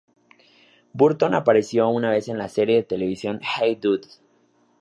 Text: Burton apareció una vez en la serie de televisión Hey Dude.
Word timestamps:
Burton 0.93 1.35
apareció 1.35 1.87
una 1.89 2.09
vez 2.09 2.27
en 2.27 2.39
la 2.39 2.49
serie 2.49 2.77
de 2.77 2.81
televisión 2.81 3.39
Hey 3.43 3.75
Dude. 3.79 4.07